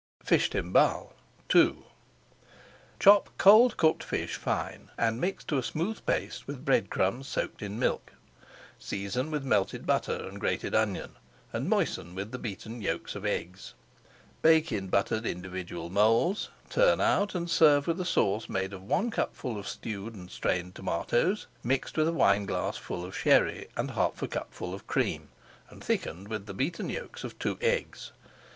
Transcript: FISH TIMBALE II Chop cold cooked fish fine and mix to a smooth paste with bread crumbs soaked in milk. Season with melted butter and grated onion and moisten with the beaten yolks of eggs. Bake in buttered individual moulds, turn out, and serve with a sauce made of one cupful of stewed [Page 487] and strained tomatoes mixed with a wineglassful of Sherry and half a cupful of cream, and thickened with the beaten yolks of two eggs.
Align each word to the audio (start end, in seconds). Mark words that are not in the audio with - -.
FISH 0.25 0.49
TIMBALE 0.49 1.13
II 1.53 1.75
Chop 2.99 3.29
cold 3.37 3.77
cooked 3.77 4.03
fish 4.03 4.35
fine 4.35 4.89
and 4.97 5.21
mix 5.21 5.43
to 5.43 5.59
a 5.59 5.61
smooth 5.61 6.03
paste 6.07 6.47
with 6.47 6.65
bread 6.65 6.89
crumbs 6.89 7.27
soaked 7.27 7.61
in 7.61 7.77
milk. 7.77 8.13
Season 8.79 9.29
with 9.29 9.43
melted 9.45 9.85
butter 9.85 10.27
and 10.27 10.39
grated 10.41 10.73
onion 10.73 11.17
and 11.53 11.69
moisten 11.69 12.15
with 12.15 12.31
the 12.31 12.39
beaten 12.39 12.81
yolks 12.81 13.13
of 13.13 13.27
eggs. 13.27 13.75
Bake 14.41 14.71
in 14.71 14.87
buttered 14.87 15.23
individual 15.27 15.91
moulds, 15.91 16.49
turn 16.71 16.99
out, 16.99 17.35
and 17.35 17.47
serve 17.47 17.85
with 17.85 18.01
a 18.01 18.03
sauce 18.03 18.49
made 18.49 18.73
of 18.73 18.81
one 18.81 19.11
cupful 19.11 19.55
of 19.55 19.67
stewed 19.67 20.13
[Page 20.15 20.15
487] 20.15 20.19
and 20.19 20.31
strained 20.31 20.73
tomatoes 20.73 21.47
mixed 21.63 21.95
with 21.95 22.07
a 22.07 22.11
wineglassful 22.11 23.05
of 23.05 23.15
Sherry 23.15 23.67
and 23.77 23.91
half 23.91 24.19
a 24.23 24.27
cupful 24.27 24.73
of 24.73 24.87
cream, 24.87 25.29
and 25.69 25.83
thickened 25.83 26.27
with 26.27 26.47
the 26.47 26.55
beaten 26.55 26.89
yolks 26.89 27.23
of 27.23 27.37
two 27.37 27.59
eggs. 27.61 28.11